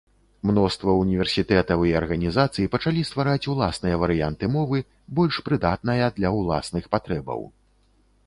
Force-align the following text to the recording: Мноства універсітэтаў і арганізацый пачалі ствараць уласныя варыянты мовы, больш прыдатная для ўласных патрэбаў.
Мноства 0.49 0.93
універсітэтаў 0.99 1.83
і 1.89 1.91
арганізацый 1.99 2.69
пачалі 2.75 3.03
ствараць 3.09 3.49
уласныя 3.53 3.99
варыянты 4.03 4.49
мовы, 4.55 4.79
больш 5.19 5.35
прыдатная 5.49 6.07
для 6.17 6.29
ўласных 6.39 6.83
патрэбаў. 6.97 7.41